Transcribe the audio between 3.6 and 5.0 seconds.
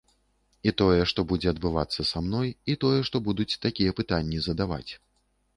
такія пытанні задаваць.